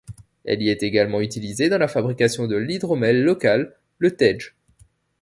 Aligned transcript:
Elle 0.45 0.63
y 0.63 0.69
est 0.71 0.81
également 0.81 1.21
utilisée 1.21 1.69
dans 1.69 1.77
la 1.77 1.87
fabrication 1.87 2.47
de 2.47 2.55
l'hydromel 2.55 3.23
local, 3.23 3.75
le 3.99 4.09
t'edj. 4.15 4.53